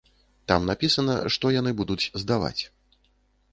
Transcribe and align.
Там 0.51 0.63
напісана, 0.69 1.17
што 1.35 1.53
яны 1.59 1.71
будуць 1.83 2.09
здаваць. 2.25 2.59